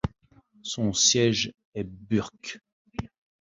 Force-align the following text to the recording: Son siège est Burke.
Son 0.63 0.93
siège 0.93 1.53
est 1.75 1.83
Burke. 1.83 2.59